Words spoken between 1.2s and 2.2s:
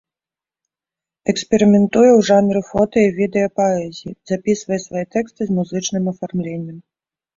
Эксперыментуе